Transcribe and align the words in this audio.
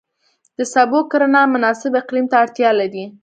د 0.57 0.59
سبو 0.73 0.99
کرنه 1.11 1.41
مناسب 1.53 1.91
اقلیم 2.01 2.25
ته 2.31 2.35
اړتیا 2.43 2.69
لري. 2.79 3.05